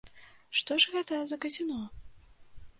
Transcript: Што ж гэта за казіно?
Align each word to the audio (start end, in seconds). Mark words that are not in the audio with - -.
Што 0.59 0.77
ж 0.85 0.95
гэта 0.95 1.21
за 1.33 1.39
казіно? 1.45 1.81